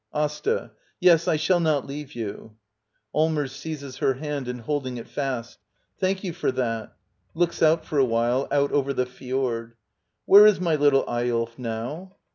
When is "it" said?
4.97-5.07